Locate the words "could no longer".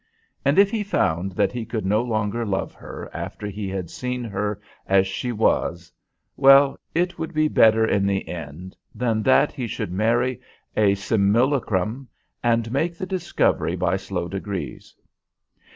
1.63-2.43